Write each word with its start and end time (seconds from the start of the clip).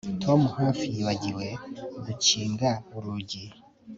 Tom 0.23 0.41
hafi 0.57 0.83
yibagiwe 0.95 1.47
gukinga 2.05 2.69
urugi 2.95 3.43